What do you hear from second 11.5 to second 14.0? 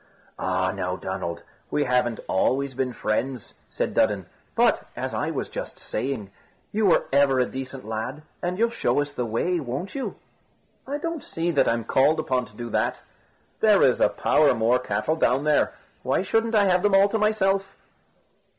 that I'm called upon to do that; there